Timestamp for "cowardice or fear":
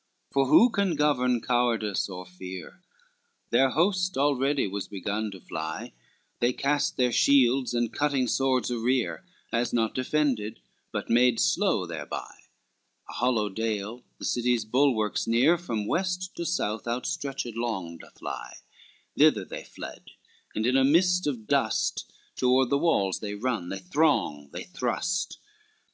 1.42-2.80